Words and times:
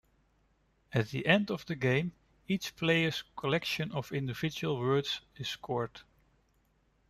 At 0.91 1.09
the 1.09 1.27
end 1.27 1.51
of 1.51 1.67
the 1.67 1.75
game 1.75 2.13
each 2.47 2.75
player's 2.75 3.23
collection 3.37 3.91
of 3.91 4.11
individual 4.11 4.79
words 4.79 5.21
is 5.35 5.47
scored. 5.49 6.01